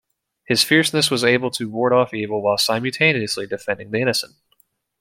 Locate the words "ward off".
1.69-2.11